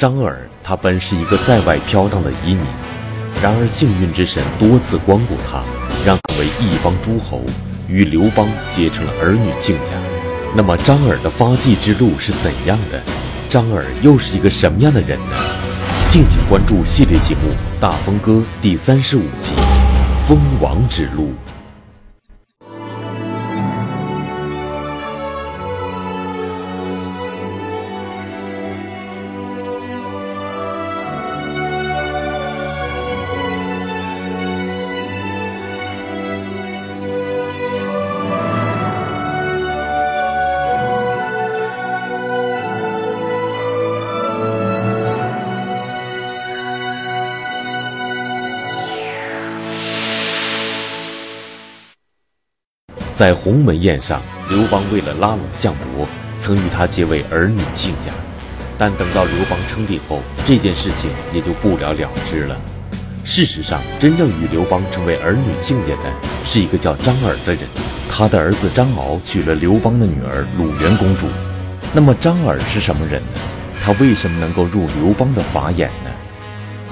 [0.00, 2.64] 张耳，他本是一个在外飘荡的移民，
[3.42, 5.62] 然而幸运之神多次光顾他，
[6.06, 7.42] 让他为一方诸侯，
[7.86, 9.90] 与刘邦结成了儿女亲家。
[10.56, 12.98] 那么张耳的发迹之路是怎样的？
[13.50, 15.36] 张耳又是一个什么样的人呢？
[16.08, 18.32] 敬请关注系列节目《大风歌》
[18.62, 19.52] 第三十五集
[20.26, 21.24] 《封王之路》。
[53.20, 56.08] 在鸿门宴上，刘邦为了拉拢项伯，
[56.40, 58.10] 曾与他结为儿女亲家。
[58.78, 62.56] 但等到刘邦称帝后，这件事情也就不了了之了。
[63.22, 66.10] 事实上，真正与刘邦成为儿女亲家的
[66.46, 67.60] 是一个叫张耳的人。
[68.08, 71.26] 他的儿子张敖娶了刘邦的女儿鲁元公主。
[71.92, 73.40] 那么张耳是什么人呢？
[73.84, 76.10] 他为什么能够入刘邦的法眼呢？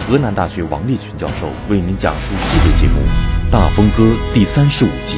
[0.07, 3.01] 河南大学王立群教授为您讲述系列节目
[3.51, 4.03] 《大风歌》
[4.35, 5.17] 第三十五集。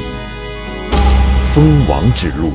[1.53, 2.53] 封王之路。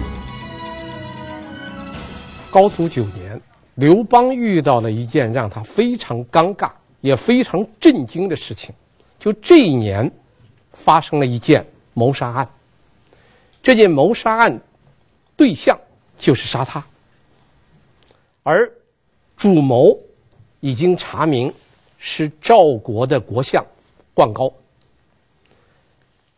[2.50, 3.42] 高祖九年，
[3.74, 6.72] 刘邦遇到了一件让他非常尴尬
[7.02, 8.74] 也非常震惊的事情。
[9.20, 10.10] 就这一年，
[10.72, 12.48] 发生了一件谋杀案。
[13.62, 14.58] 这件谋杀案
[15.36, 15.78] 对象
[16.18, 16.82] 就是杀他，
[18.44, 18.72] 而
[19.36, 20.00] 主谋
[20.62, 21.54] 已经查明
[21.98, 23.66] 是赵国的国相
[24.14, 24.50] 灌高。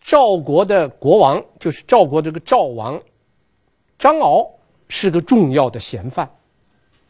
[0.07, 2.97] 赵国的国王就是赵国这个赵王
[3.99, 4.49] 张敖
[4.87, 6.31] 是个重要的嫌犯，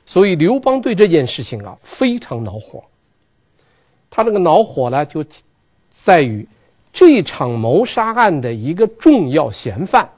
[0.03, 2.83] 所以刘邦对这件事情啊非常恼火。
[4.09, 5.23] 他这个恼火呢，就
[5.91, 6.47] 在于
[6.91, 10.09] 这场谋杀案的一个重要嫌犯，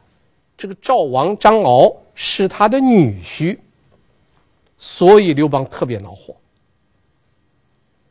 [0.58, 3.58] 这个赵王张敖是他的女婿，
[4.78, 6.34] 所以刘邦特别恼火。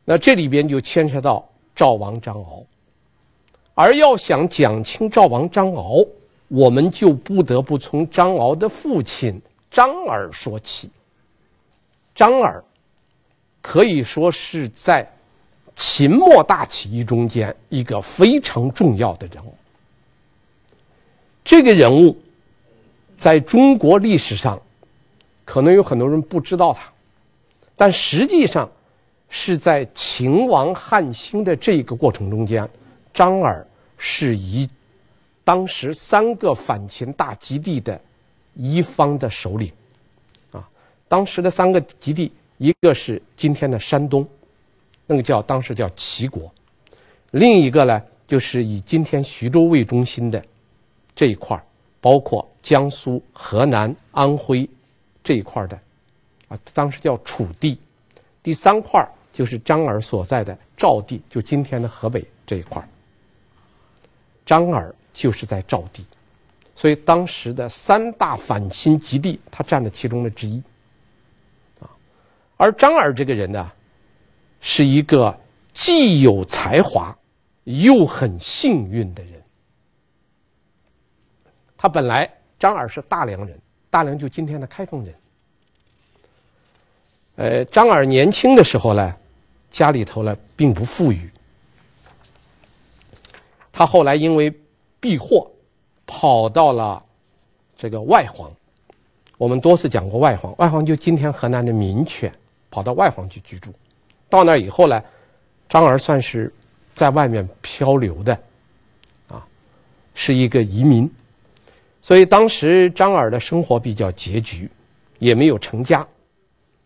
[0.05, 2.63] 那这里边就牵扯到赵王张敖。
[3.81, 6.05] 而要想讲清赵王张敖，
[6.49, 9.41] 我们就不得不从张敖的父亲
[9.71, 10.89] 张耳说起。
[12.13, 12.61] 张耳
[13.61, 15.09] 可以说是在
[15.77, 19.55] 秦末大起义中间一个非常重要的人物。
[21.45, 22.17] 这个人物
[23.17, 24.61] 在中国历史上，
[25.45, 26.91] 可能有很多人不知道他，
[27.77, 28.69] 但实际上
[29.29, 32.69] 是在秦王汉兴的这个过程中间，
[33.13, 33.65] 张耳。
[34.01, 34.67] 是以
[35.43, 37.99] 当时三个反秦大基地的
[38.55, 39.71] 一方的首领，
[40.51, 40.67] 啊，
[41.07, 44.25] 当时的三个基地，一个是今天的山东，
[45.05, 46.49] 那个叫当时叫齐国，
[47.31, 50.43] 另一个呢就是以今天徐州为中心的
[51.13, 51.61] 这一块，
[51.99, 54.67] 包括江苏、河南、安徽
[55.21, 55.77] 这一块的，
[56.47, 57.77] 啊，当时叫楚地，
[58.41, 62.81] 第三块就是张耳所在的赵地，就今天的河北这一块。
[64.49, 66.03] 张耳就是在赵地，
[66.75, 70.59] 所以当时的三大反秦吉地，他占了其中的之一。
[71.79, 71.85] 啊，
[72.57, 73.71] 而张耳这个人呢，
[74.59, 75.39] 是一个
[75.71, 77.15] 既有才华
[77.65, 79.33] 又很幸运的人。
[81.77, 82.27] 他本来
[82.57, 83.55] 张耳是大梁人，
[83.91, 85.15] 大梁就今天的开封人。
[87.35, 89.15] 呃，张耳年轻的时候呢，
[89.69, 91.29] 家里头呢并不富裕。
[93.79, 94.53] 他后来因为
[94.99, 95.49] 避祸，
[96.05, 97.01] 跑到了
[97.77, 98.51] 这个外黄。
[99.37, 102.29] 我们多次讲过外黄，外黄就今天河南的民权，
[102.69, 103.73] 跑到外黄去居住。
[104.27, 105.01] 到那以后呢，
[105.69, 106.53] 张耳算是
[106.93, 108.37] 在外面漂流的，
[109.29, 109.47] 啊，
[110.13, 111.09] 是一个移民。
[112.01, 114.69] 所以当时张耳的生活比较拮据，
[115.19, 116.05] 也没有成家。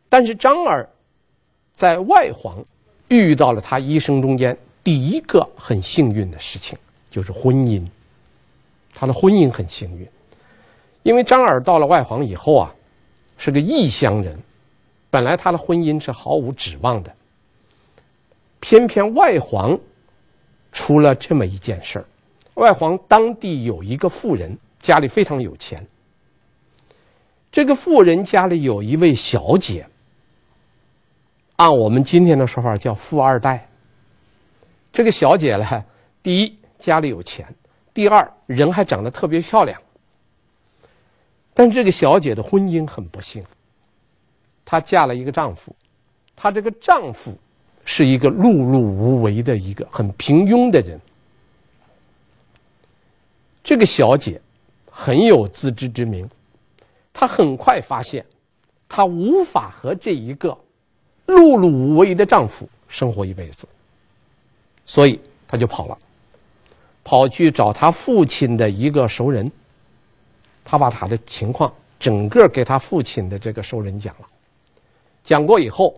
[0.10, 0.88] 但是张耳
[1.74, 2.64] 在外黄
[3.08, 6.78] 遇到了他一生中间第一个很幸运的事情。
[7.14, 7.86] 就是婚姻，
[8.92, 10.08] 他的婚姻很幸运，
[11.04, 12.74] 因为张耳到了外黄以后啊，
[13.38, 14.36] 是个异乡人，
[15.12, 17.16] 本来他的婚姻是毫无指望的，
[18.60, 19.78] 偏偏外黄
[20.72, 22.06] 出了这么一件事儿，
[22.56, 25.86] 外黄当地有一个富人，家里非常有钱，
[27.52, 29.86] 这个富人家里有一位小姐，
[31.58, 33.70] 按我们今天的说法叫富二代，
[34.92, 35.86] 这个小姐呢，
[36.24, 36.58] 第一。
[36.84, 37.48] 家里有钱，
[37.94, 39.82] 第二人还长得特别漂亮。
[41.54, 43.42] 但这个小姐的婚姻很不幸，
[44.66, 45.74] 她嫁了一个丈夫，
[46.36, 47.34] 她这个丈夫
[47.86, 51.00] 是一个碌碌无为的一个很平庸的人。
[53.64, 54.42] 这个小姐
[54.92, 56.30] 很有自知之明，
[57.14, 58.26] 她很快发现，
[58.90, 60.50] 她无法和这一个
[61.28, 63.66] 碌碌无为的丈夫生活一辈子，
[64.86, 65.98] 所以她就跑了，
[67.04, 69.52] 跑去找他父亲的一个熟人，
[70.64, 74.28] 他把他的情况整个给他父亲的这个熟人讲了，
[75.24, 75.96] 讲过以后，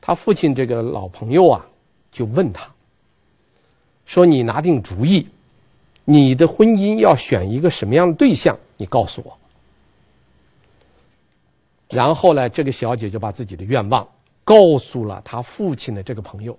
[0.00, 1.66] 他父亲这个老朋友啊，
[2.10, 2.70] 就问他，
[4.06, 5.26] 说：“你拿定主意？”
[6.06, 8.58] 你的婚姻要选一个什么样的对象？
[8.76, 9.38] 你告诉我。
[11.88, 14.08] 然后呢，这个小姐就把自己的愿望
[14.42, 16.58] 告诉了她父亲的这个朋友。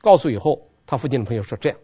[0.00, 1.78] 告诉以后，她父亲的朋友说：“这样，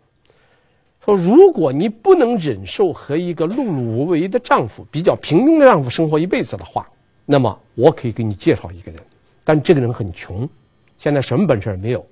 [1.08, 6.86] 说如果你不能忍受和一个碌碌无为的丈夫、比较平庸的丈夫生活一辈子的话，
[7.24, 9.00] 那么我可以给你介绍一个人，
[9.42, 10.46] 但这个人很穷，
[10.98, 12.06] 现在什么本事也没有。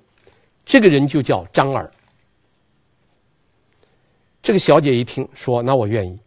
[0.64, 1.90] 这个人就叫张耳。”
[4.42, 6.18] 这个小姐一听说，那我愿意。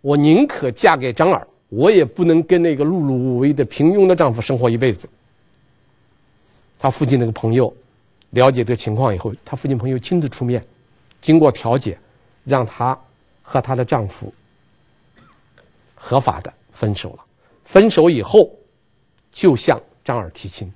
[0.00, 5.06] 我宁可嫁给张耳，我也不能跟那个碌碌无为的平庸的丈夫生活一辈子。
[6.78, 7.74] 她父亲那个朋友
[8.30, 10.64] 了解这个情况以后，她父亲朋友亲自出面，
[11.24, 11.98] 经过调解，
[12.44, 12.96] 让她
[13.42, 14.30] 和她的丈夫
[15.94, 17.24] 合法的分手了。
[17.64, 18.50] 分手以后，
[19.32, 20.70] 就向张耳提亲。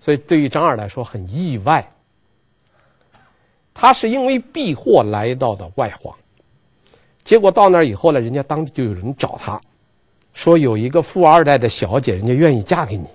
[0.00, 1.86] 所以对于张耳来说很意外。
[3.74, 6.14] 他是因为避祸来到的外黄，
[7.24, 9.58] 结果到那儿以后呢，人家当地就有人找他，
[10.34, 13.06] 说有一个富二代的小姐，人家愿意嫁给你，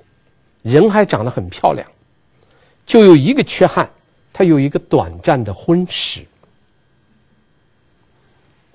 [0.63, 1.87] 人还长得很漂亮，
[2.83, 3.87] 就有一个缺憾，
[4.37, 6.25] 他有一个短暂的婚史。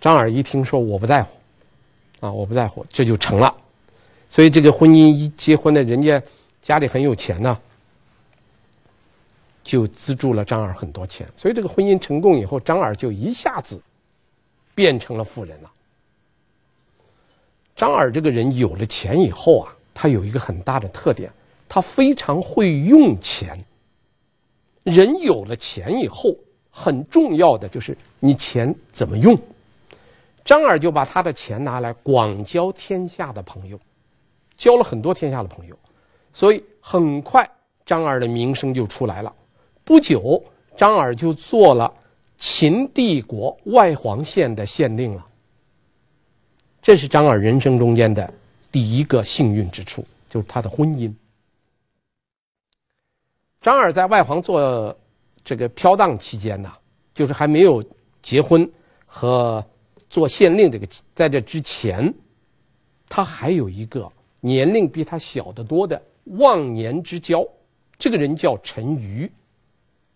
[0.01, 1.37] 张耳一听说我不在乎，
[2.21, 3.55] 啊，我不在乎，这就成了，
[4.31, 6.23] 所以这个婚姻一结婚的人家
[6.63, 7.59] 家里很有钱呢。
[9.63, 13.79] 就资助了张耳很多钱，所以这个婚姻成功以后，张耳就一下子
[14.75, 15.71] 变成了富人了。
[17.77, 21.31] 张耳这个人有了钱以后啊，他有一个很大的特点，
[21.69, 23.63] 他非常会用钱。
[24.83, 26.35] 人有了钱以后，
[26.71, 29.39] 很重要的就是你钱怎么用。
[30.45, 33.79] 张耳就把他的钱拿来广交天下的朋友，
[34.57, 35.79] 交了很多天下的朋友，
[36.33, 37.49] 所以很快
[37.85, 39.33] 张耳的名声就出来了。
[39.85, 40.43] 不久，
[40.77, 41.93] 张耳就做了
[42.39, 45.27] 秦帝国外黄县的县令了。
[46.81, 48.33] 这是张耳人生中间的
[48.73, 51.13] 第一个幸运之处，就是他的婚姻。
[53.61, 54.97] 张耳在外黄做
[55.45, 56.73] 这个飘荡期间呢，
[57.13, 57.85] 就是还没有
[58.23, 58.71] 结婚
[59.05, 59.65] 和
[60.09, 62.13] 做县令这个，在这之前，
[63.09, 64.11] 他还有一个
[64.41, 67.47] 年龄比他小得多的忘年之交，
[67.99, 69.31] 这个人叫陈驭。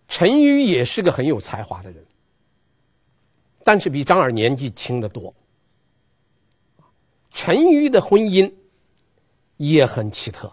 [0.09, 2.03] 陈驭也是个很有才华的人，
[3.63, 5.35] 但是比张耳年纪轻得多。
[7.31, 8.51] 陈驭的婚姻
[9.57, 10.51] 也很奇特。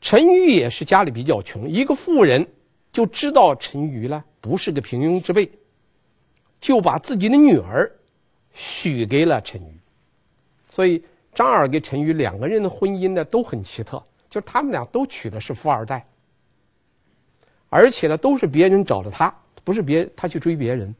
[0.00, 2.46] 陈驭也是家里比较穷，一个妇人
[2.92, 5.50] 就知道陈驭呢不是个平庸之辈，
[6.60, 7.90] 就把自己的女儿
[8.52, 9.78] 许给了陈驭。
[10.70, 11.02] 所以
[11.34, 16.06] 张耳跟陈驭两个人的婚姻呢都很奇特，就他们俩都娶的是富二代。
[17.68, 20.94] 而且呢，都是别人找的他，不是别他去追别人。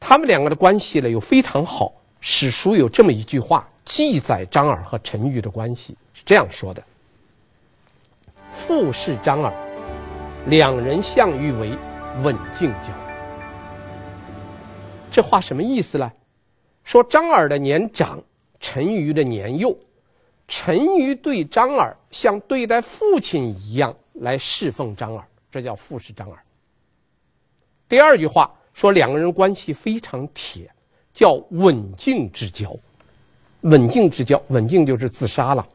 [0.00, 1.94] 他们两个的关系呢又非常好。
[2.20, 6.82] 史书有这么一句话记载张耳和陈驭的关系，是这样说的
[8.54, 9.52] ：“父是张耳，
[10.46, 11.76] 两人相遇为
[12.22, 12.88] 刎颈交。”
[15.10, 16.10] 这话什么意思呢？
[16.84, 18.22] 说张耳的年长，
[18.60, 19.76] 陈驭的年幼，
[20.46, 23.94] 陈驭对张耳像对待父亲一样。
[24.14, 26.38] 来侍奉张耳，这叫父是张耳。
[27.88, 30.70] 第二句话说两个人关系非常铁，
[31.12, 32.74] 叫刎颈之交。
[33.62, 35.66] 刎颈之交，刎颈就是自杀了，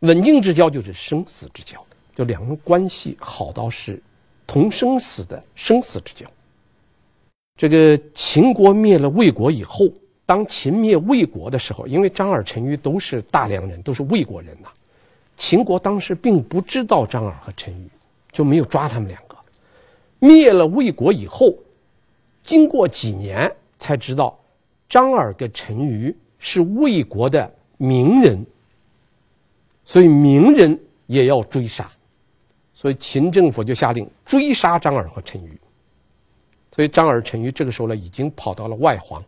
[0.00, 4.02] 刎颈之交就是生死之交，就两人关系好到是
[4.46, 6.26] 同生死的生死之交。
[7.56, 9.86] 这个秦国灭了魏国以后，
[10.24, 14.68] 当秦灭魏国的时候，因为张耳、陈驭都是大梁人，都是魏国人呐。
[15.36, 17.88] 秦国当时并不知道张耳和陈驭，
[18.32, 19.36] 就没有抓他们两个。
[20.18, 21.54] 灭了魏国以后，
[22.42, 24.38] 经过几年才知道，
[24.88, 28.44] 张耳跟陈驭是魏国的名人，
[29.90, 31.90] 所以名人也要追杀，
[32.72, 35.50] 所以秦政府就下令追杀张耳和陈馀。
[36.70, 39.20] 所以张耳、陈馀这个时候呢，已经跑到了外黄，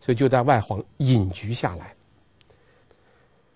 [0.00, 1.92] 所以就在外黄隐居下来。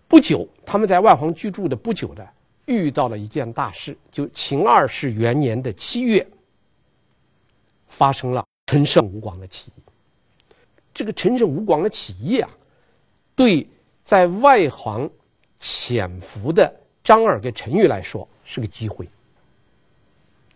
[0.08, 2.28] 不久，他们在外黄居住的不久的，
[2.66, 6.26] 遇到了一件大事，就秦二世元年的七月，
[7.86, 9.82] 发生了陈胜吴广的起义。
[10.92, 12.50] 这个陈胜吴广的起义啊，
[13.36, 13.64] 对
[14.02, 15.08] 在外黄
[15.60, 16.74] 潜伏的
[17.04, 19.06] 张耳跟陈驭来说是个机会，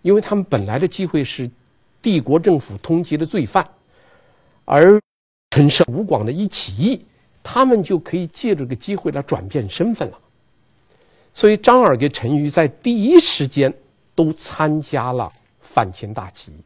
[0.02, 1.48] 因为他们本来的机会是
[2.02, 3.66] 帝国政府通缉的罪犯，
[4.64, 5.00] 而
[5.50, 7.04] 陈胜吴广的一起义，
[7.42, 10.18] 他们就可以借这个机会来转变身份了。
[11.34, 13.72] 所以张耳跟陈驭在第一时间
[14.14, 15.30] 都参加了
[15.60, 16.56] 反秦大起义。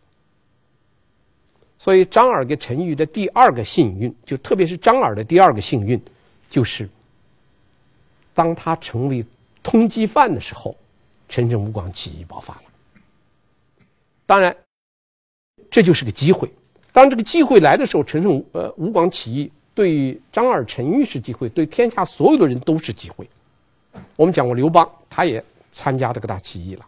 [1.78, 6.00] 所以张耳跟陈驭的第二个幸运，就特别是张耳的第二个幸运，
[6.50, 6.88] 就是
[8.38, 9.24] 当他成为
[9.64, 10.76] 通缉犯的时候，
[11.28, 12.62] 陈胜吴广起义爆发了。
[14.26, 14.56] 当然，
[15.68, 16.48] 这就是个机会。
[16.92, 23.28] 当这个机会来的时候，陈胜呃吴广起义对张耳、陈玉是机会，对天下所有的人都是机会。
[24.14, 26.86] 我们讲过刘邦，他也参加这个大起义了。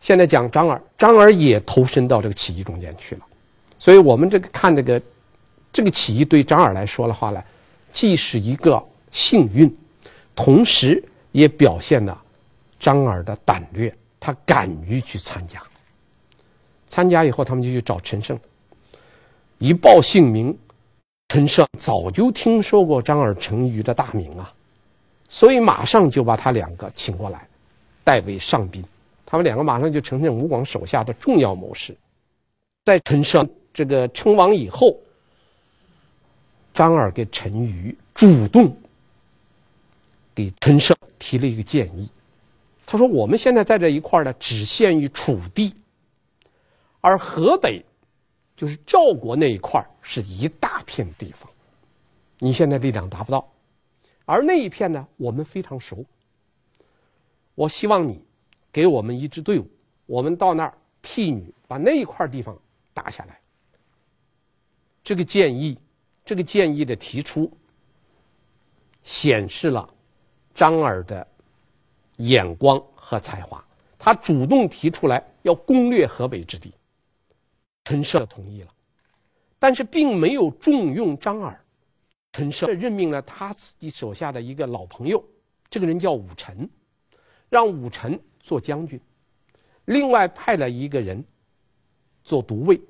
[0.00, 3.20] 现在讲张耳，张耳也投身到这个起义中间去了。
[3.78, 5.00] 所以我们这个看这个，
[5.72, 7.40] 这个起义对张耳来说的话呢，
[7.92, 9.72] 既是一个幸运，
[10.36, 11.02] 同时
[11.32, 12.16] 也表现了
[12.78, 15.60] 张耳的胆略，他敢于去参加。
[16.86, 18.38] 参加以后，他们就去找陈胜，
[19.58, 20.56] 一报姓名，
[21.28, 24.52] 陈胜早就听说过张耳、陈驭的大名啊，
[25.28, 27.48] 所以马上就把他两个请过来，
[28.04, 28.84] 代为上宾。
[29.24, 31.96] 他们两个马上就成任吴广手下的重要谋士，
[32.84, 33.48] 在陈胜。
[33.74, 34.96] 这个称王以后，
[36.72, 38.74] 张耳跟陈驭主动
[40.36, 42.06] 给陈胜提了一个建议，
[42.84, 45.74] 他说：“我们现在在这一块呢，只限于楚地，
[47.00, 47.82] 而河北
[48.54, 51.50] 就是赵国那一块是一大片地方，
[52.38, 53.50] 你现在力量达不到，
[54.26, 56.04] 而那一片呢，我们非常熟。
[57.54, 58.22] 我希望你
[58.70, 59.66] 给我们一支队伍，
[60.04, 62.54] 我们到那儿替你把那一块地方
[62.92, 63.40] 打下来。”
[65.02, 65.78] 这个建议，
[66.26, 67.50] 这个建议的提出，
[69.02, 69.88] 显示了
[70.56, 71.24] 张耳的
[72.16, 73.64] 眼光和才华。
[73.98, 76.72] 他主动提出来要攻略河北之地，
[77.84, 78.68] 陈涉同意了，
[79.58, 81.60] 但是并没有重用张耳。
[82.32, 85.22] 陈涉任命了他自己手下的一个老朋友，
[85.68, 86.68] 这个人叫武臣，
[87.48, 89.00] 让武臣做将军，
[89.86, 91.24] 另外派了一个人
[92.22, 92.80] 做都尉。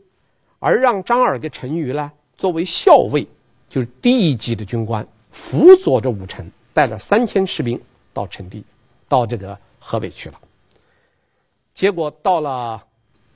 [0.59, 3.27] 而让张耳跟陈驭呢，作为校尉，
[3.69, 7.80] 就是低一级的军官，辅佐着武臣，带了三千士兵
[8.12, 8.62] 到陈地，
[9.09, 10.38] 到这个河北去了。
[11.75, 12.85] 结果到了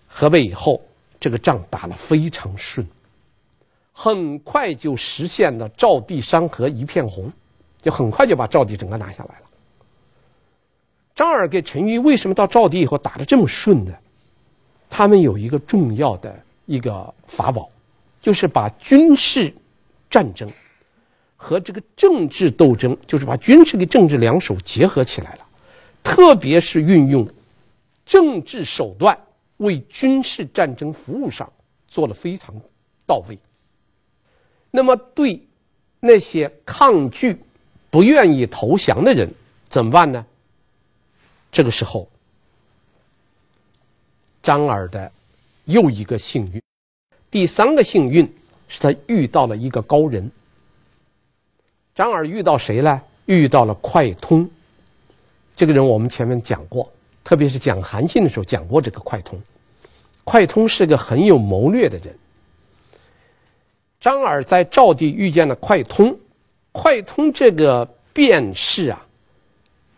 [0.06, 0.82] 河北以后，
[1.18, 2.86] 这个仗打得非常顺，
[3.94, 7.32] 很快就实现了赵地山河一片红，
[7.80, 9.46] 就很快就把赵地整个拿下来了。
[11.14, 13.94] 张耳跟陈驭为什么到赵地以后打得这么顺呢？
[14.90, 16.38] 他们有一个重要的。
[16.66, 17.68] 一个法宝，
[18.22, 19.52] 就是把军事
[20.08, 20.48] 战争
[21.42, 25.46] 和这个政治斗争，就是把军事跟政治两手结合起来了，
[26.02, 27.26] 特别是运用
[28.04, 29.18] 政治手段
[29.56, 31.50] 为军事战争服务上
[31.88, 32.54] 做了非常
[33.06, 33.38] 到位。
[34.70, 35.48] 那么对
[35.98, 37.38] 那些抗拒、
[37.88, 39.32] 不愿意投降的人
[39.66, 40.26] 怎么办呢？
[41.50, 42.06] 这个时候，
[44.42, 45.10] 张耳的。
[45.66, 46.60] 又一个幸运，
[47.30, 48.28] 第三个幸运
[48.66, 50.28] 是他遇到了一个高人。
[51.94, 53.00] 张耳遇到谁呢？
[53.26, 54.48] 遇到了快通。
[55.54, 56.90] 这个人我们前面讲过，
[57.22, 59.40] 特别是讲韩信的时候讲过这个快通。
[60.24, 62.16] 快通是个很有谋略的人。
[64.00, 66.16] 张耳在赵地遇见了快通，
[66.72, 69.06] 快通这个便士啊，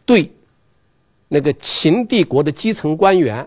[0.05, 0.31] 对
[1.29, 3.47] 那个秦帝国的基层官员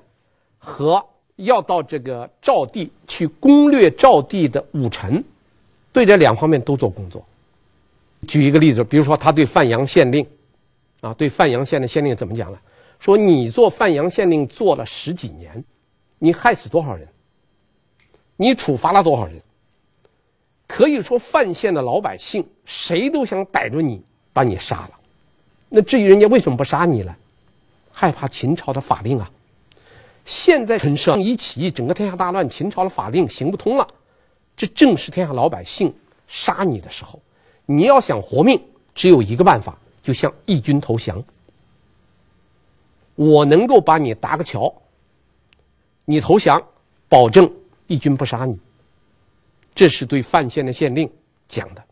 [0.57, 1.03] 和。
[1.39, 5.21] 要到这个赵地去攻略赵地的武臣，
[5.91, 7.21] 对这两方面都做工作。
[8.25, 10.25] 举一个例子，比如说他对范阳县令，
[11.01, 12.57] 啊，对范阳县的县令怎么讲呢？
[12.99, 15.63] 说你做范阳县令做了十几年，
[16.17, 17.07] 你害死多少人？
[18.35, 19.41] 你处罚了多少人？
[20.67, 24.03] 可以说范县的老百姓谁都想逮住你，
[24.33, 24.91] 把你杀了。
[25.69, 27.15] 那至于人家为什么不杀你呢？
[27.91, 29.29] 害怕秦朝的法令啊。
[30.25, 33.87] 现在陈胜一起义，整个天下大乱，秦朝的法令行不通了，
[34.57, 35.93] 这正是天下老百姓
[36.27, 37.21] 杀你的时候。
[37.65, 38.61] 你要想活命，
[38.93, 41.23] 只有一个办法，就向义军投降。
[43.15, 44.73] 我能够把你搭个桥，
[46.03, 46.61] 你投降，
[47.07, 47.51] 保证
[47.87, 48.59] 义军不杀你。
[49.73, 51.09] 这是对范县的县令
[51.47, 51.83] 讲的。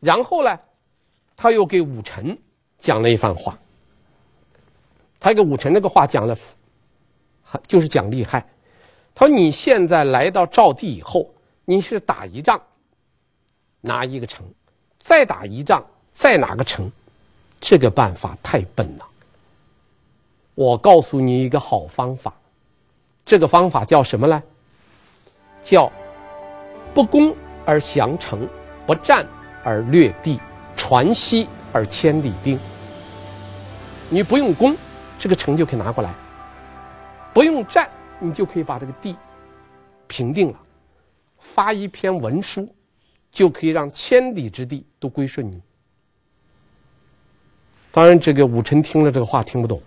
[0.00, 0.58] 然后呢，
[1.36, 2.36] 他又给武臣
[2.78, 3.58] 讲了一番话。
[5.18, 6.36] 他给武臣那个话讲了，
[7.68, 8.44] 就是讲厉害。
[9.14, 11.32] 他说：“你现在来到赵地以后，
[11.64, 12.60] 你是打一仗，
[13.80, 14.44] 拿一个城，
[15.12, 16.90] 再打一仗，再拿个城，
[17.60, 19.06] 这个办法太笨了。
[20.54, 22.32] 我告诉你一个好方法，
[23.22, 24.42] 这个方法叫什么呢？
[25.62, 25.92] 叫
[26.94, 28.48] 不攻而降城，
[28.86, 29.26] 不战
[29.62, 30.40] 而略地，
[30.74, 32.58] 传西而千里定。
[34.08, 34.74] 你不用攻，
[35.18, 36.10] 这个城就可以拿过来；
[37.34, 37.86] 不用战，
[38.18, 39.14] 你就可以把这个地
[40.06, 40.58] 平定了。
[41.38, 42.66] 发一篇文书，
[43.32, 45.60] 就可以让千里之地都归顺你。
[47.90, 49.82] 当然，这个武臣听了这个话听不懂。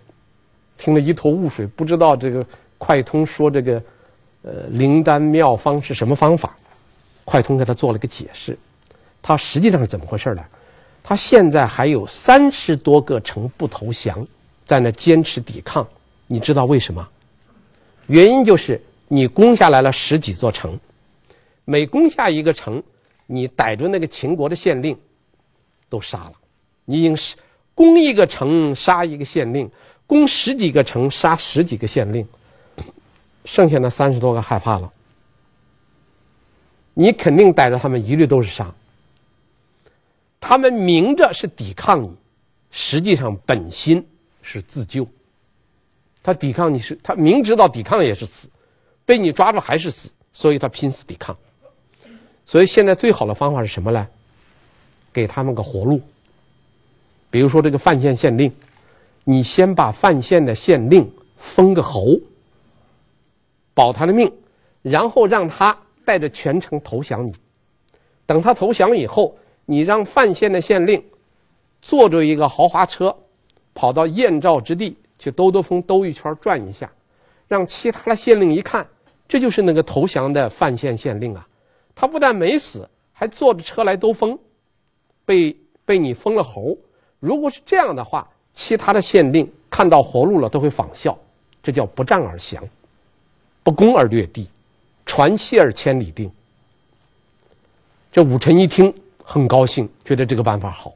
[0.76, 3.82] 听了一头雾水，不知道这个快通说这个，
[4.42, 6.54] 呃，灵丹妙方是什么方法？
[7.24, 8.56] 快通给他做了个解释，
[9.22, 10.44] 他实际上是怎么回事呢？
[11.02, 14.26] 他现在还有三十多个城不投降，
[14.64, 15.86] 在那坚持抵抗。
[16.26, 17.08] 你知道为什么？
[18.06, 20.78] 原因就是你攻下来了十几座城，
[21.64, 22.82] 每攻下一个城，
[23.26, 24.98] 你逮住那个秦国的县令，
[25.88, 26.32] 都杀了。
[26.84, 27.36] 你已经是
[27.74, 29.70] 攻一个城杀一个县令。
[30.08, 32.24] 攻十几个城，杀十几个县令，
[33.44, 34.92] 剩下那三十多个害怕了。
[36.94, 38.72] 你肯定逮着他们，一律都是杀。
[40.38, 42.14] 他们明着是抵抗你，
[42.70, 44.06] 实际上本心
[44.42, 45.04] 是自救。
[46.22, 48.48] 他抵抗你是，他明知道抵抗也是死，
[49.04, 51.36] 被你抓住还是死，所以他拼死抵抗。
[52.46, 54.08] 所以现在最好的方法是什么呢？
[55.12, 56.00] 给他们个活路。
[57.30, 58.50] 比如说这个范县县令。
[59.28, 61.04] 你先把范县的县令
[61.36, 62.16] 封个侯，
[63.74, 64.32] 保他的命，
[64.82, 67.32] 然后让他带着全城投降你。
[68.24, 71.02] 等他投降以后，你让范县的县令
[71.82, 73.12] 坐着一个豪华车，
[73.74, 76.88] 跑到燕赵之地去兜兜风，兜一圈转一下，
[77.48, 78.86] 让其他的县令一看，
[79.26, 81.44] 这就是那个投降的范县县令啊！
[81.96, 84.38] 他不但没死，还坐着车来兜风，
[85.24, 85.56] 被
[85.86, 86.76] 被你封了侯。
[87.18, 91.18] 如果是这样的话，其他的县令看到活路了，都会仿效，
[91.62, 92.62] 这叫不战而降，
[93.62, 94.48] 不攻而略地，
[95.06, 96.30] 传西而千里定。
[98.12, 98.92] 这武臣一听
[99.24, 100.92] 很高兴，觉得这个办法好。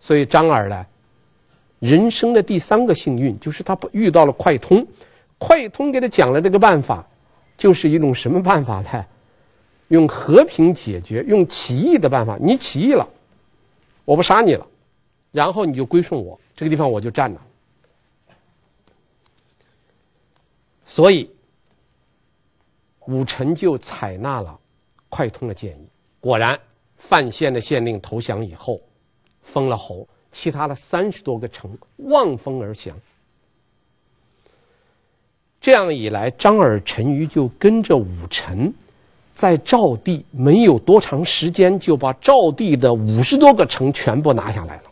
[0.00, 0.86] 所以张耳呢，
[1.78, 4.84] 人生的第三个幸运就是他遇到了快通，
[5.38, 7.06] 快通给他讲了这个办法，
[7.56, 9.06] 就是一种什么办法呢？
[9.88, 12.36] 用和平解决，用起义的办法。
[12.40, 13.08] 你起义了，
[14.04, 14.66] 我不杀你了。
[15.32, 17.40] 然后你就归顺我，这个地方我就占了。
[20.86, 21.30] 所以
[23.06, 24.58] 武臣就采纳了
[25.08, 25.88] 快通的建议。
[26.20, 26.58] 果然，
[26.96, 28.80] 范县的县令投降以后，
[29.42, 32.96] 封了侯，其他的三十多个城望风而降。
[35.60, 38.72] 这样一来，张耳、陈驭就跟着武臣，
[39.36, 44.82] 在赵地没有多长时间，就把赵地的五十多个城全部拿下来了。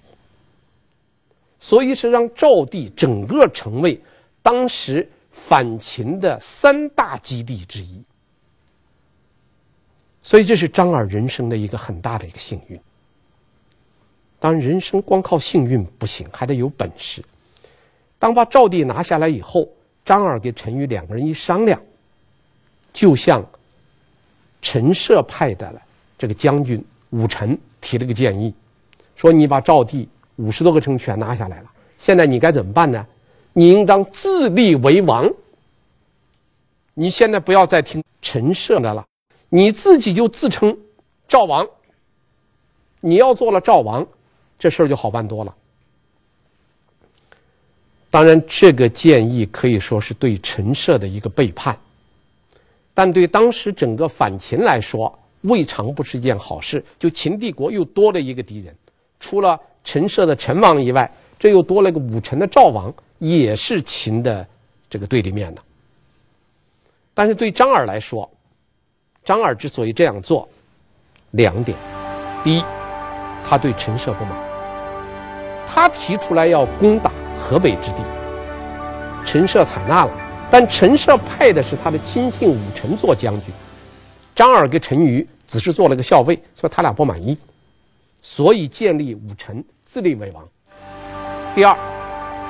[1.59, 3.99] 所以是让赵地整个成为
[4.43, 8.03] 当时反秦的三大基地之一。
[10.23, 12.79] 所以这是张耳人生的一个很大的一个幸运。
[14.39, 17.25] 当然，人生光靠幸运不行，还得有本事。
[18.19, 19.67] 当把赵地拿下来以后，
[20.05, 21.81] 张耳跟陈驭两个人一商量，
[22.93, 23.43] 就向
[24.64, 25.70] 陈涉派的
[26.16, 28.53] 这个将军武臣提了个建议，
[29.14, 33.07] 说：“你把赵地。”五十多个城全拿下来了，现在你该怎么办呢？
[33.53, 35.33] 你应当自立为王。
[36.92, 39.07] 你现在不要再听陈涉的了，
[39.48, 40.77] 你自己就自称
[41.29, 41.64] 赵王。
[42.98, 44.05] 你要做了赵王，
[44.59, 45.55] 这事儿就好办多了。
[48.11, 51.79] 当然，这个建议可以说是对陈涉的一个背叛，
[52.95, 56.83] 但对当时整个反秦来说，未尝不是一件好事。
[56.99, 58.75] 就秦帝国又多了一个敌人，
[59.21, 59.61] 除了。
[59.87, 64.49] 陈涉的陈王以外，这又多了一个武臣的赵王，也是秦的
[64.89, 65.61] 这个对立面的。
[67.13, 68.27] 但是对张耳来说，
[69.23, 70.49] 张耳之所以这样做，
[71.33, 71.77] 两点：
[72.43, 72.65] 第一，
[73.47, 74.33] 他对陈涉不满，
[75.67, 78.03] 他提出来要攻打河北之地，
[79.23, 80.13] 陈涉采纳了，
[80.55, 83.53] 但陈涉派的是他的亲信武臣做将军，
[84.37, 87.37] 张耳跟陈驭只是做了个校尉，所以他俩不满意，
[88.23, 89.64] 所以建立武臣。
[89.85, 90.49] 自立为王。
[91.57, 91.75] 第二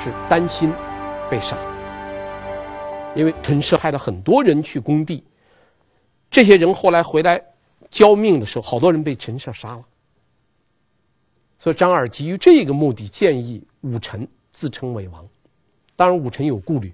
[0.04, 0.70] 是担心
[1.30, 1.56] 被杀，
[3.14, 5.24] 因为陈涉派了很多人去攻地，
[6.30, 7.40] 这些人后来回来
[7.88, 9.82] 交命的时候，好多人被陈涉杀了。
[11.58, 15.26] 所以张耳基于这个目的，建议武臣自称为王。
[15.96, 16.92] 当然，武臣有顾虑，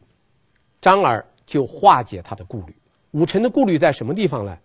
[0.81, 2.75] 张耳就化解他的顾虑。
[3.13, 4.59] 武臣的顾虑在什么地方呢？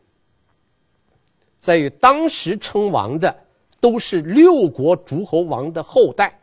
[1.59, 3.35] 在于当时称王的
[3.79, 6.39] 都是六国诸侯王的后代，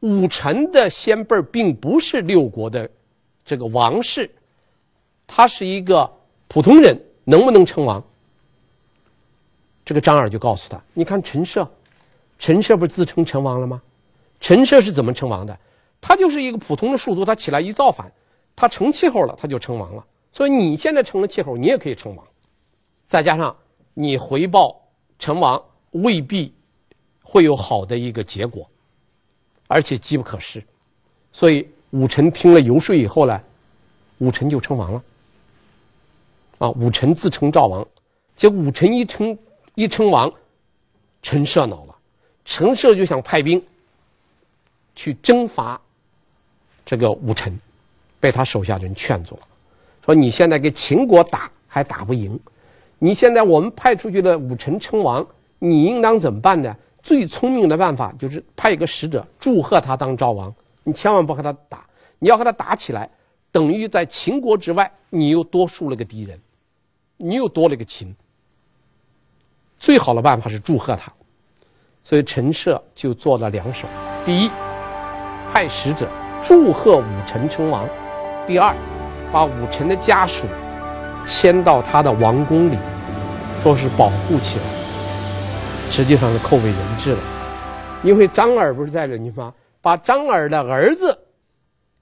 [0.00, 2.90] 武臣的先辈并不是六国的
[3.44, 4.30] 这个王室，
[5.26, 6.10] 他是一个
[6.48, 8.02] 普通人，能不能称王？
[9.84, 11.70] 这个张耳就告诉他：“你看陈涉，
[12.38, 13.82] 陈涉不是自称成王了吗？
[14.40, 15.58] 陈涉是怎么称王的？
[16.00, 18.10] 他就是一个普通的庶族，他起来一造反，
[18.56, 20.04] 他成气候了，他就称王了。
[20.32, 22.26] 所以你现在成了气候，你也可以称王，
[23.06, 23.56] 再加上。”
[23.96, 24.82] 你回报
[25.20, 26.52] 成王未必
[27.22, 28.68] 会有好的一个结果，
[29.68, 30.60] 而且机不可失，
[31.30, 33.40] 所以武臣听了游说以后呢，
[34.18, 35.04] 武臣就称王了。
[36.58, 37.86] 啊，武臣自称赵王，
[38.34, 39.38] 结果武臣一称
[39.76, 40.28] 一称王，
[41.22, 41.96] 陈涉恼了，
[42.44, 43.64] 陈涉就想派兵
[44.96, 45.80] 去征伐
[46.84, 47.56] 这个武臣，
[48.24, 49.42] 被他手下人劝住了，
[50.02, 52.40] 说你现在跟秦国打还打不赢。
[52.98, 55.26] 你现在我们派出去的武臣称王，
[55.58, 56.74] 你应当怎么办呢？
[57.02, 60.50] 最聪明的办法就是派一个使者祝贺他当赵王。
[60.84, 61.84] 你千万不和他打，
[62.18, 63.10] 你要和他打起来，
[63.52, 66.40] 等于在秦国之外，你又多树了个敌人，
[67.18, 68.16] 你又多了个秦。
[69.78, 71.12] 最好的办法是祝贺他，
[72.02, 73.86] 所以陈涉就做了两手：
[74.24, 74.50] 第一，
[75.52, 76.08] 派使者
[76.42, 77.86] 祝贺武臣称王；
[78.46, 78.74] 第二，
[79.32, 80.46] 把武臣的家属
[81.26, 82.76] 迁到他的王宫里。
[83.62, 84.64] 说是保护起来，
[85.90, 87.18] 实际上是扣为人质了，
[88.02, 91.18] 因为张耳不是在这地方，把张耳的儿子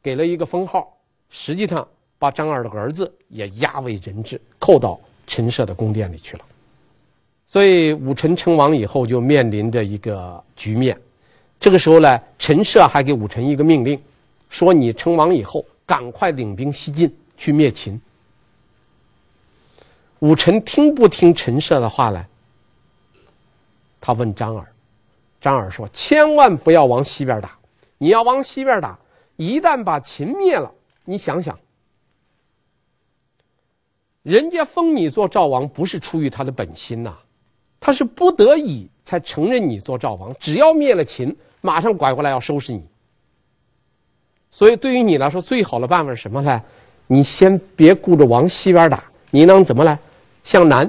[0.03, 0.93] 给了一个封号，
[1.31, 1.87] 实际上
[2.19, 6.43] 把张耳的儿子也押为人质，扣到陈涉的宫殿里去了。
[7.47, 10.99] 所以武臣称王以后，就面临着一个局面。
[11.61, 13.97] 这个时候呢，陈涉还给武臣一个命令，
[14.49, 18.01] 说你称王以后，赶快领兵西进去灭秦。
[20.21, 22.25] 武臣听不听陈涉的话呢？
[24.01, 24.67] 他问张耳，
[25.41, 27.57] 张耳说：“千万不要往西边打，
[27.99, 28.99] 你要往西边打，
[29.37, 30.73] 一旦把秦灭了，
[31.05, 31.59] 你想想，
[34.23, 37.17] 人家封你做赵王，不是出于他的本心呐，
[37.81, 40.35] 他是不得已才承认你做赵王。
[40.39, 42.85] 只要灭了秦，马上拐过来要收拾你。
[44.53, 46.63] 所以对于你来说，最好的办法是什么呢？
[47.09, 49.99] 你先别顾着往西边打，你能怎么来？”
[50.45, 50.89] 向南，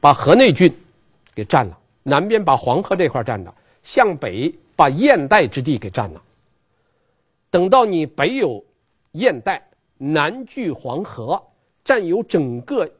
[0.00, 0.74] 把河内郡
[1.34, 6.22] 给占了；南边把黄河这块占了；向北，把燕代之地给占了。
[7.50, 8.64] 等到你北有
[9.12, 9.62] 燕代，
[9.98, 11.42] 南据黄河，
[11.84, 12.90] 占有整个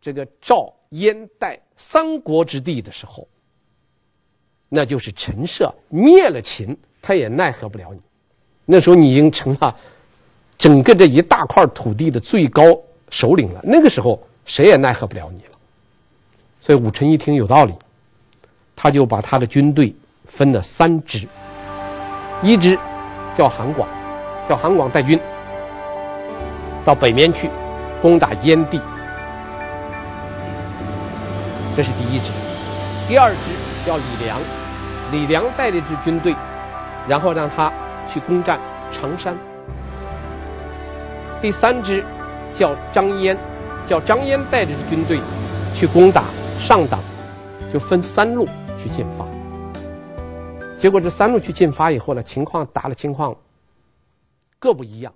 [0.00, 3.28] 这个赵、燕、代三国之地的时候，
[4.68, 8.00] 那就是陈涉灭了秦，他也奈何不了你。
[8.64, 9.74] 那时候你已经成了
[10.58, 12.62] 整个这一大块土地的最高
[13.10, 13.60] 首领了。
[13.62, 14.18] 那个时候。
[14.46, 15.56] 谁也奈何不了你了，
[16.60, 17.72] 所以武臣一听有道理，
[18.76, 19.96] 他就把他的军队
[20.26, 21.26] 分了三支，
[22.42, 22.78] 一支
[23.34, 23.88] 叫韩广，
[24.46, 25.18] 叫韩广带军
[26.84, 27.48] 到北面去
[28.02, 28.78] 攻打燕地，
[31.74, 32.26] 这是第一支；
[33.08, 33.36] 第二支
[33.86, 34.38] 叫李良，
[35.10, 36.36] 李良带了一支军队，
[37.08, 37.72] 然后让他
[38.14, 38.60] 去攻占
[38.92, 39.34] 常山；
[41.42, 42.04] 第三支
[42.54, 43.36] 叫张燕。
[43.86, 45.20] 叫张燕带着军队
[45.74, 46.24] 去攻打
[46.58, 46.98] 上党，
[47.70, 48.48] 就分三路
[48.78, 49.26] 去进发。
[50.78, 53.36] 结果这三路去进发以后呢，情况打了情况
[54.58, 55.12] 各不一样。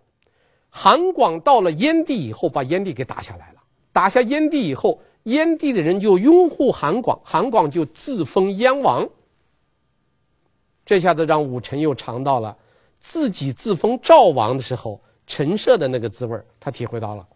[0.69, 3.61] 韩广到了燕地以后，把燕地给打下来了。
[3.91, 9.09] 打下燕地以后，燕地的人就拥护韩广，韩广就自封燕王。
[10.85, 12.55] 这下子让武臣又尝到了
[12.99, 17.27] 自己自封赵王的时候陈涉的那个滋味，他体会到了。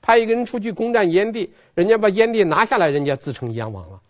[0.00, 4.00] 派一个人出去攻占燕地，人家把燕地拿下来，人家自称燕王了。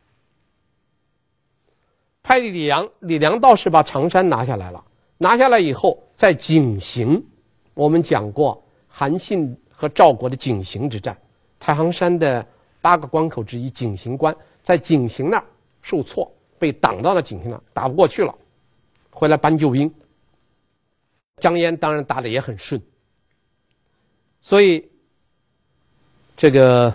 [2.23, 4.83] 派李良，李良倒是把常山拿下来了。
[5.19, 7.23] 拿下来以后，在井陉，
[7.75, 11.17] 我们讲过韩信和赵国的井陉之战，
[11.61, 12.45] 太行山的
[12.81, 15.45] 八个关口之一井陉关，在井陉那儿
[15.83, 18.35] 受挫，被挡到了井陉那儿，打不过去了，
[19.11, 19.93] 回来搬救兵。
[21.43, 22.81] 张燕当然打的也很顺，
[24.41, 24.89] 所以。
[26.35, 26.93] 这个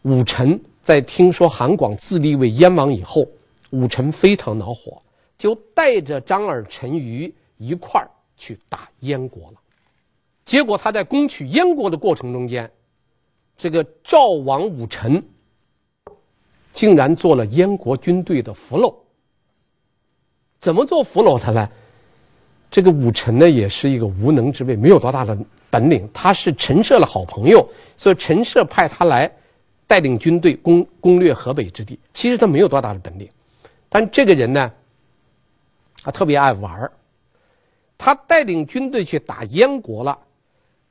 [0.00, 3.24] 武臣在听说韩广自立为燕王以后，
[3.70, 5.00] 武臣非常恼火，
[5.38, 9.60] 就带着张耳、陈驭一块儿去打燕国了。
[10.44, 12.68] 结果他在攻取燕国的过程中间，
[13.56, 15.22] 这个赵王武臣
[16.72, 18.92] 竟然做了燕国军队的俘虏，
[20.60, 21.70] 怎么做俘虏他呢？
[22.72, 25.36] 这个武臣呢，也是一个无能之辈，没有多大的
[25.68, 26.08] 本领。
[26.10, 29.30] 他是陈涉的好朋友，所以陈涉派他来
[29.86, 32.00] 带领军队攻攻略河北之地。
[32.14, 33.28] 其实他没有多大的本领，
[33.90, 34.72] 但这个人呢，
[36.02, 36.90] 他特别爱玩。
[37.98, 40.18] 他带领军队去打燕国了，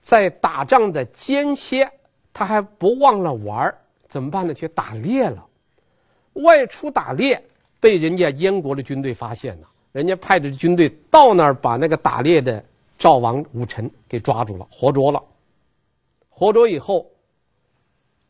[0.04, 1.92] 在打仗的间歇，
[2.32, 3.74] 他还不忘了玩。
[4.08, 4.54] 怎么办呢？
[4.54, 5.44] 去打猎了，
[6.34, 7.44] 外出打猎，
[7.80, 9.68] 被人家燕国的军队发现了。
[9.92, 12.64] 人家派的军队到那儿，把那个打猎的
[12.98, 15.22] 赵王武臣给抓住了，活捉了。
[16.30, 17.06] 活捉以后，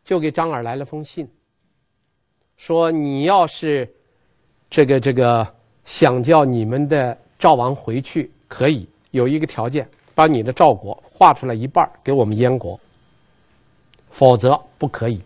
[0.03, 1.29] 就给张耳来了封信，
[2.57, 3.87] 说：“你要是
[4.69, 5.47] 这个这个
[5.85, 12.79] 想叫你们的赵王回去，可以有一个条件，把你的赵国划出来一半给我们燕国，
[14.09, 15.21] 否则不可以。”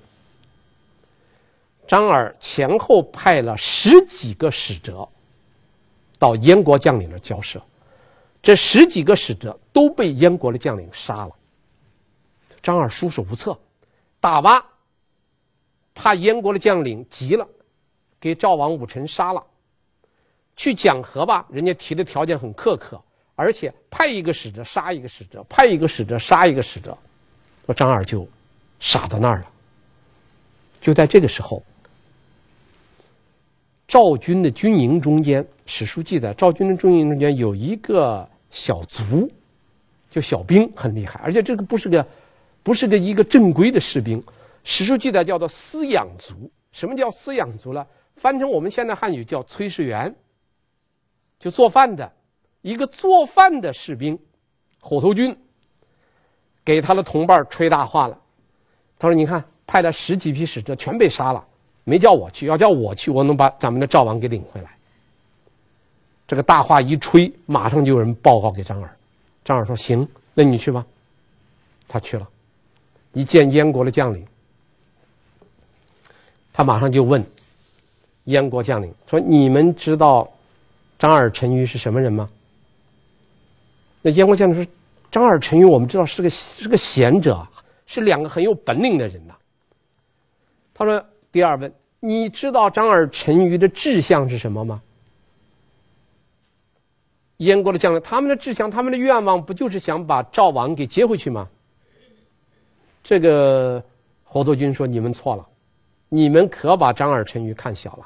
[1.88, 5.08] 张耳前后派了十几个使者。
[6.18, 7.62] 到燕国将领那交涉，
[8.42, 11.32] 这十几个使者都被燕国的将领杀了。
[12.62, 13.58] 张耳束手无策，
[14.20, 14.66] 打吧，
[15.94, 17.48] 怕燕国的将领急了，
[18.20, 19.44] 给赵王武臣杀了。
[20.56, 23.02] 去讲和吧，人家提的条件很苛刻，
[23.36, 26.98] 而且派一个使者杀一个使者，派一个使者杀一个使者，
[27.66, 28.28] 那张耳就
[28.80, 29.48] 傻到那儿了。
[30.80, 31.62] 就在这个时候。
[33.88, 39.30] 赵军的军营中间，史书记载，赵军的军营中间有一个小卒，
[40.10, 42.06] 就小兵，很厉害，而且这个不是个，
[42.62, 44.24] 不是个一个正规的士兵。
[44.64, 46.50] 史书记载叫做饲养卒。
[46.72, 47.86] 什么叫饲养卒呢？
[48.16, 50.14] 翻成我们现在汉语叫炊事员，
[51.40, 52.12] 就做饭的，
[52.62, 54.20] 一个做饭的士兵，
[54.82, 55.36] 火头军，
[56.64, 58.20] 给他的同伴吹大话了。
[59.00, 61.46] 他说：“你看，派了十几批使者，全被杀了。”
[61.84, 64.75] 没叫我去，要叫我去，我能把咱们的赵王给领回来。
[66.28, 68.98] 这个大话一吹，马上就有人报告给张耳。
[69.44, 70.86] 张耳说：“行，那你去吧。”
[71.88, 72.28] 他去了，
[73.14, 74.26] 一见燕国的将领，
[76.52, 77.24] 他马上就问
[78.24, 80.30] 燕国将领说：“你们知道
[80.98, 82.28] 张耳、陈驭是什么人吗？”
[84.02, 84.72] 那燕国将领说
[85.12, 87.48] ：“张耳、陈驭，我们知道是个是个贤者，
[87.86, 89.36] 是两个很有本领的人呐。”
[90.74, 91.06] 他说。
[91.36, 94.82] 第二问，你知道张耳、陈驭的志向是什么吗？
[97.38, 101.50] 燕国的将领，他们的志向，他们的愿望，不就是想把赵王给接回去吗？
[103.04, 103.84] 这个
[104.24, 105.48] 火头军说：“你们错了，
[106.10, 108.06] 你们可把张耳、陈驭看小了。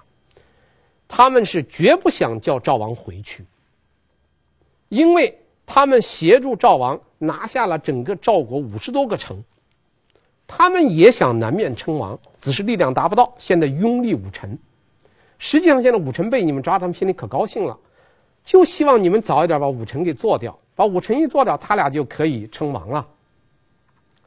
[1.08, 3.46] 他们是绝不想叫赵王回去，
[4.90, 9.44] 因为他们协助赵王拿下了整个赵国五十多个城。”
[10.52, 13.32] 他们也想南面称王，只是力量达不到。
[13.38, 14.58] 现在拥立武臣，
[15.38, 17.78] 实际上现在武臣被你们抓，他们心里可高兴了，
[18.44, 20.58] 就希望你们早一点把武臣给做掉。
[20.76, 23.06] 把武臣一做掉，他俩就可以称王了。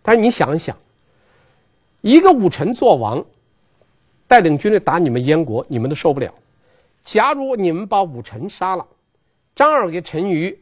[0.03, 0.77] 但是你想一想，
[2.03, 3.25] 一个武臣做王，
[4.29, 6.31] 带领军队打你们燕国，你们都受不了。
[7.03, 8.87] 假如你们把武臣杀了，
[9.57, 10.55] 张耳给陈馀。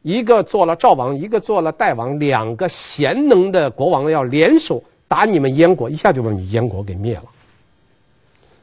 [0.00, 7.24] 一个做了赵王，一个做了代王，两个贤能的国王要联手打你们燕国，一下就把你燕国给灭了。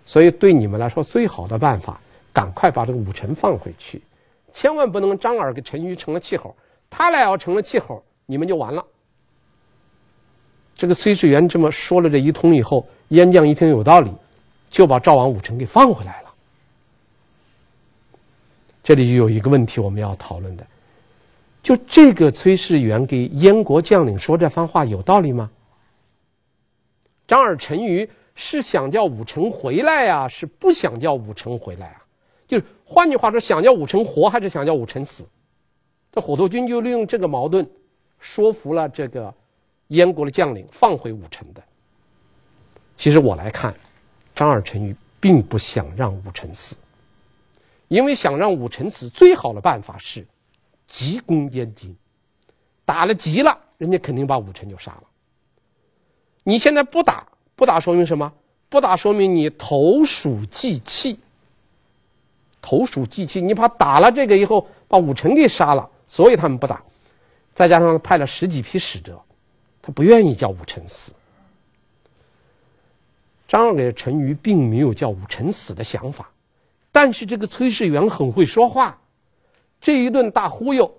[0.05, 1.99] 所以对你们来说，最好的办法，
[2.31, 4.01] 赶快把这个武臣放回去，
[4.53, 6.55] 千万不能张耳跟陈馀成了气候，
[6.89, 8.85] 他俩要成了气候，你们就完了。
[10.75, 14.11] 这个炊事员这么说了这一通以后，燕将一听有道理，
[14.69, 16.33] 就把赵王武臣给放回来了。
[18.83, 20.65] 这里就有一个问题我们要讨论的。
[21.61, 25.49] 就这个炊事员给燕国将领说这番话有道理吗？
[27.25, 32.03] 张耳、陈馀是想叫武臣回来呀、啊，是不想叫武臣回来啊？
[32.45, 35.27] 就是换句话说，想叫武臣活还是想叫武臣死？
[36.11, 37.67] 这火头军就利用这个矛盾，
[38.19, 39.33] 说服了这个
[39.87, 41.63] 燕国的将领放回武臣的。
[42.95, 43.73] 其实我来看，
[44.35, 46.75] 张耳、陈驭并不想让武臣死，
[47.87, 50.23] 因为想让武臣死，最好的办法是。
[50.85, 51.95] 急攻燕京，
[52.85, 55.03] 打了急了，人家肯定把武臣就杀了。
[56.43, 58.31] 你现在不打，不打说明什么？
[58.69, 61.17] 不打说明你投鼠忌器。
[62.65, 66.81] 投鼠忌器，你怕打了这个以后把武臣给杀了，所以他们不打。
[67.53, 69.21] 再加上派了十几批使者，
[69.81, 71.11] 他不愿意叫武臣死。
[73.47, 76.31] 张耳给陈驭并没有叫武臣死的想法，
[76.89, 78.97] 但是这个炊事员很会说话。
[79.81, 80.89] 这一顿大忽悠，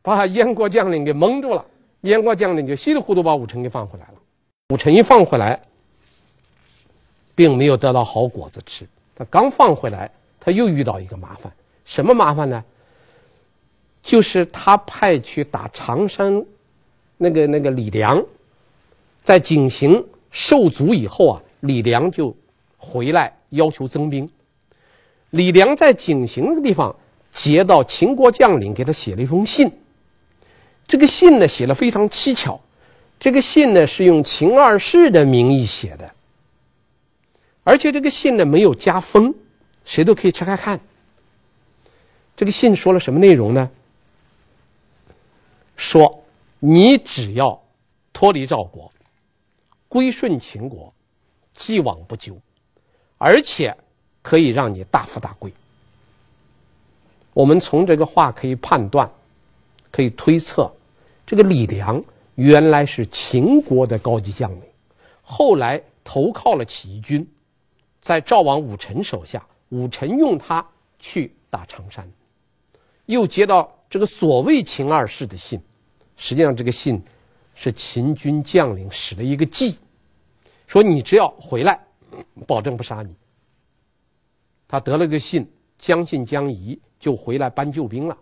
[0.00, 1.64] 把燕国将领给蒙住了。
[2.02, 4.14] 燕国将领就稀里糊涂把武臣给放回来了。
[4.68, 5.60] 武臣一放回来，
[7.34, 8.86] 并没有得到好果子吃。
[9.16, 10.08] 他刚放回来，
[10.40, 11.52] 他又遇到一个麻烦，
[11.84, 12.64] 什么麻烦呢？
[14.00, 16.44] 就是他派去打常山，
[17.16, 18.24] 那个那个李良，
[19.22, 22.34] 在井陉受阻以后啊，李良就
[22.76, 24.30] 回来要求增兵。
[25.30, 26.94] 李良在井陉那个地方
[27.32, 29.70] 接到秦国将领给他写了一封信，
[30.86, 32.58] 这个信呢写了非常蹊跷，
[33.20, 36.10] 这个信呢是用秦二世的名义写的，
[37.62, 39.34] 而且这个信呢没有加封，
[39.84, 40.78] 谁都可以拆开看。
[42.36, 43.70] 这个信说了什么内容呢？
[45.76, 46.24] 说，
[46.58, 47.60] 你只要
[48.12, 48.90] 脱离赵国，
[49.88, 50.92] 归顺秦国，
[51.54, 52.36] 既往不咎，
[53.16, 53.76] 而且
[54.22, 55.52] 可以让你大富大贵。
[57.32, 59.08] 我们从这个话可以判断，
[59.90, 60.70] 可以推测，
[61.24, 62.02] 这个李良
[62.34, 64.62] 原来是秦国的高级将领，
[65.22, 67.24] 后来投靠了起义军，
[68.00, 70.66] 在赵王武臣手下，武臣用他
[70.98, 72.10] 去打常山，
[73.06, 75.60] 又接到这个所谓秦二世的信。
[76.16, 77.02] 实际上，这个信
[77.54, 79.78] 是秦军将领使了一个计，
[80.66, 81.78] 说你只要回来，
[82.46, 83.14] 保证不杀你。
[84.66, 88.16] 他得了个信，将信将疑，就回来搬救兵了。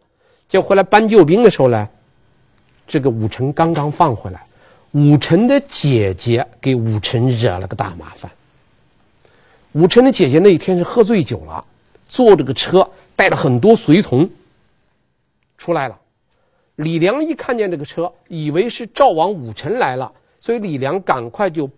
[0.48, 1.88] 就回来搬救兵的时候呢，
[2.86, 4.46] 这个武臣刚刚放回来，
[4.92, 8.30] 武臣的姐姐给武臣惹了个大麻烦。
[9.76, 11.62] 武臣的姐姐那一天是喝醉酒了，
[12.08, 14.30] 坐这个车带了很多随从
[15.58, 16.00] 出来了。
[16.76, 20.10] 李良一看见这个车，以为是赵王武臣来了，
[20.40, 21.68] 所以李良赶快就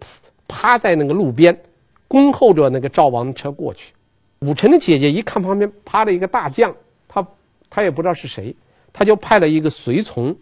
[0.47, 1.61] 趴在那个路边，
[2.07, 3.93] 恭候着那个赵王的车过去。
[4.43, 6.73] 武臣的姐姐一看旁边趴了一个大将，
[7.09, 7.27] 他
[7.69, 8.55] 他也不知道是谁，
[8.93, 10.37] 他就派了一个随从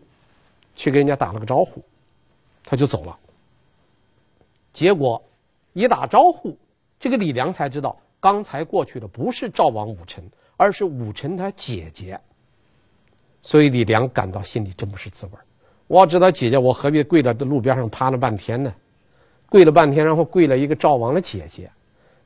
[0.74, 1.82] 去跟人家打了个招呼，
[2.66, 3.16] 他就走了。
[4.74, 5.22] 结果
[5.72, 6.58] 一打招呼，
[6.98, 10.24] 这个李良才知道刚才过去的不是赵王武臣，
[10.56, 12.20] 而是武臣他姐姐。
[13.42, 15.32] 所以李良感到心里真不是滋味。
[15.86, 18.74] 我要知道姐姐，我何必跪在路边上趴了半天呢？
[19.48, 21.70] 跪了半天，然后跪了一个赵王的姐姐，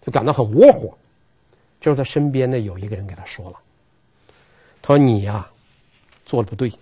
[0.01, 0.97] 就感到很窝火。
[1.79, 3.59] 这时候他身边呢有一个人给他说了
[4.81, 5.47] ：“他说你呀，
[6.25, 6.73] 做的不对。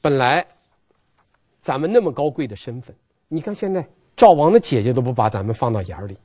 [0.00, 0.46] 本来
[1.60, 2.94] 咱们那么高贵的身份，
[3.26, 3.84] 你看现在
[4.22, 6.16] 赵王的姐姐都不把咱们放到眼里，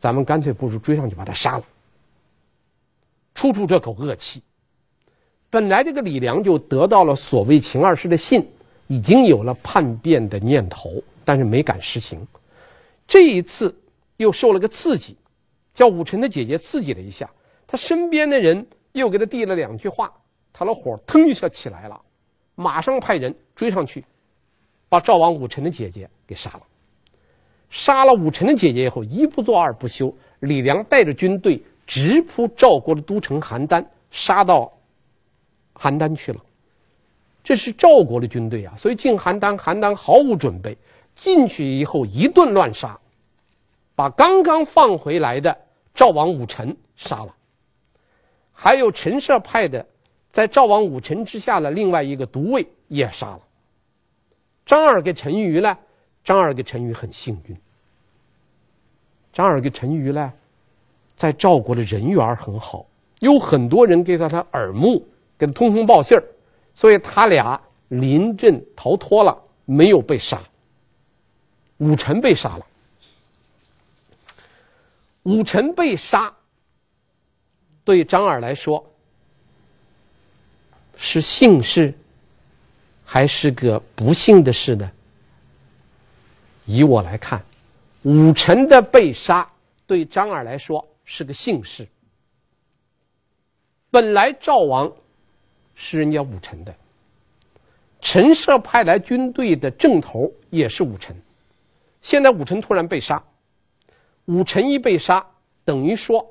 [0.00, 1.64] 咱们干脆不如追上去把他杀了，
[3.36, 4.42] 出出这口恶气。”
[5.48, 8.44] 本来这个李良就得到了所谓秦二世的信，
[8.88, 12.26] 已经有了叛变的念头，但是没敢实行。
[13.06, 13.72] 这一次
[14.16, 15.16] 又受了个刺激，
[15.72, 17.30] 叫武臣的姐姐刺激了一下，
[17.64, 20.12] 他身边的人又给他递了两句话，
[20.52, 22.00] 他的火腾一下起来了，
[22.56, 24.04] 马上派人追上去，
[24.88, 26.62] 把赵王武臣的姐姐给杀了。
[27.74, 34.72] 杀了武臣的姐姐以后，一不做二不休，李良带着军队直扑赵国的都城邯郸，杀到。
[35.74, 36.38] 邯郸去了，
[37.42, 40.78] 这是赵国的军队啊，所以进邯郸，邯郸毫无准备，
[41.16, 42.96] 进去以后一顿乱杀，
[43.96, 45.58] 把刚刚放回来的
[45.96, 47.34] 赵王武臣杀了，
[48.52, 49.84] 还有陈涉派的
[50.30, 53.40] 在赵王武臣之下的另外一个独尉也杀了。
[54.64, 55.76] 张耳跟陈驭呢？
[56.22, 57.56] 张耳跟陈驭很幸运，
[59.34, 60.32] 张耳跟陈驭呢，
[61.14, 62.86] 在赵国的人缘很好，
[63.18, 65.06] 有很多人给他他耳目。
[65.36, 66.22] 给他通风报信儿，
[66.76, 70.40] 所以他俩临阵逃脱了，没有被杀。
[71.78, 72.64] 武臣被杀了。
[75.24, 76.32] 武臣被杀，
[77.82, 78.82] 对张耳来说
[80.96, 81.92] 是幸事，
[83.04, 84.88] 还是个不幸的事呢？
[86.64, 87.44] 以我来看，
[88.04, 89.46] 武臣的被杀
[89.86, 91.86] 对张耳来说是个幸事。
[93.90, 94.90] 本来赵王。
[95.76, 96.72] 是人家武臣的，
[98.00, 101.20] 陈涉派来军队的正头也是武臣，
[102.00, 103.20] 现在武臣突然被杀，
[104.26, 105.26] 武臣一被杀，
[105.64, 106.24] 等于说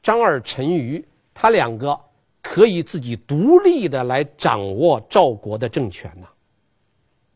[0.00, 1.98] 张耳、陈驭他两个
[2.40, 6.28] 可以自己独立的来掌握赵国的政权呐。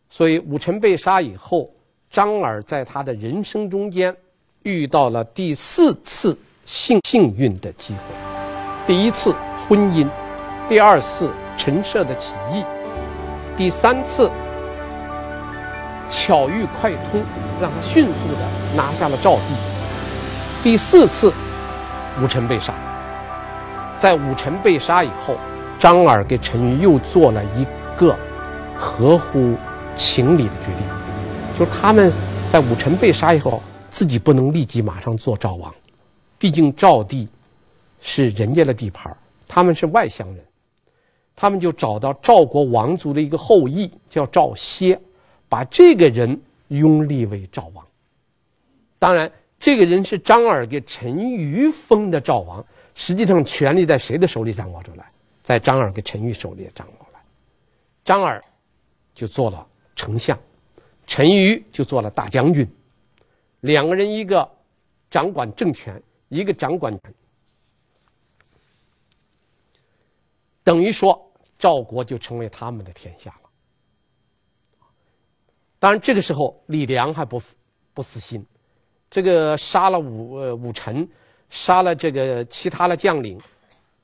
[0.08, 1.74] 所以武臣被杀以后，
[2.14, 4.14] 张耳在他的人生中间
[4.62, 8.14] 遇到了第四次幸幸运的机会，
[8.86, 9.34] 第一次
[9.66, 10.08] 婚姻。
[10.68, 12.64] 第二次陈涉的起义，
[13.56, 14.30] 第三次
[16.08, 17.20] 巧遇快通，
[17.60, 19.42] 让他迅速的拿下了赵地。
[20.62, 21.32] 第四次，
[22.22, 22.72] 武臣被杀。
[23.98, 25.36] 在武臣被杀以后，
[25.80, 27.66] 张耳给陈驭又做了一
[27.98, 28.14] 个
[28.78, 29.56] 合乎
[29.96, 30.86] 情理的决定，
[31.58, 32.12] 就是他们
[32.50, 35.72] 在武臣被杀以后，自己不能立即马上做赵王，
[36.38, 37.28] 毕竟赵地
[38.00, 40.44] 是人家的地盘，他们是外乡人，
[41.36, 45.00] 他们就找到赵国王族的一个后裔叫赵歇，
[45.48, 47.86] 把这个人拥立为赵王。
[48.98, 49.30] 当然，
[49.60, 55.04] 这个人是张耳给陈驭封的赵王，实际上权力在谁的手里掌握着来？
[55.42, 57.18] 在张耳给陈驭手里掌握着。
[58.04, 58.42] 张耳
[59.14, 60.38] 就做了丞相，
[61.06, 62.68] 陈馀就做了大将军，
[63.60, 64.48] 两个人一个
[65.10, 66.98] 掌管政权，一个掌管，
[70.62, 73.50] 等于说赵国就成为他们的天下了。
[75.78, 77.40] 当然，这个时候李良还不
[77.92, 78.44] 不死心。
[79.10, 81.08] 这个杀了武武臣，
[81.50, 83.38] 杀了这个其他的将领，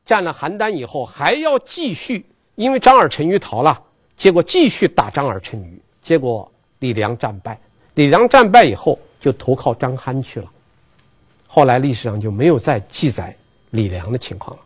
[0.04, 2.24] 占了邯郸以后，还要继续，
[2.54, 3.82] 因为张耳陈驭逃了，
[4.16, 7.58] 结果继续打张耳陈驭，结果李良战败。
[7.94, 10.50] 李良战败以后，就投靠张邯去了。
[11.46, 13.34] 后来历史上就没有再记载
[13.70, 14.62] 李良的情况了。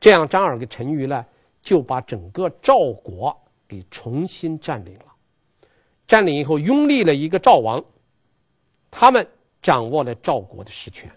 [0.00, 1.24] 这样张耳跟陈驭呢，
[1.62, 3.36] 就把整个赵国
[3.68, 5.04] 给重新占领了。
[6.08, 7.82] 占领以后，拥立了一个赵王。
[8.90, 9.26] 他们
[9.62, 11.08] 掌握了赵国的实权。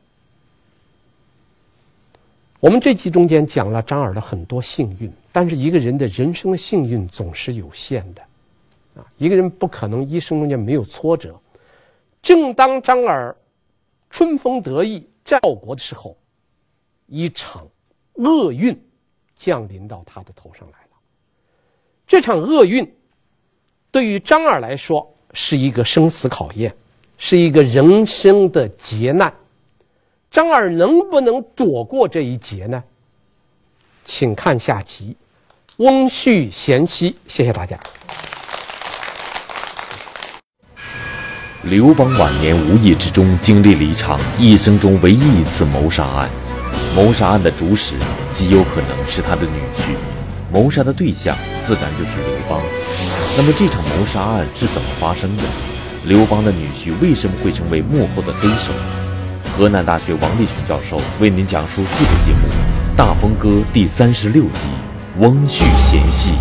[2.60, 8.22] 我们这集中间讲了张耳的很多幸运，但是一个人的人生的幸运总是有限的，
[8.96, 11.40] 啊，一个人不可能一生中间没有挫折。
[12.22, 13.36] 正当张耳
[14.10, 16.18] 春风得意赵国的时候，
[17.08, 17.68] 一场
[18.14, 18.80] 厄运
[19.36, 20.98] 降临到他的头上来了。
[22.08, 22.90] 这场厄运
[23.92, 26.76] 对于张耳来说是一个生死考验。
[27.16, 29.34] 是一个人生的劫难，
[30.30, 32.84] 张耳能不能躲过这一劫呢？
[34.04, 35.16] 请看下集
[35.78, 37.80] 《翁婿贤妻》，谢谢大家。
[41.64, 46.30] 刘邦晚年无意之中经历了一场一生中唯一一次谋杀案，
[46.94, 47.96] 谋杀案的主使
[48.34, 49.96] 极有可能是他的女婿，
[50.52, 51.34] 谋杀的对象
[51.66, 52.60] 自然就是刘邦。
[53.38, 55.44] 那么这场谋杀案是怎么发生的？
[56.04, 58.74] 刘邦的女婿为什么会成为幕后的黑手？
[59.58, 62.50] 河南大学王立群教授为您讲述系列节目
[62.98, 64.68] 《大风歌》第三十六集
[65.22, 66.32] 《翁婿嫌隙》。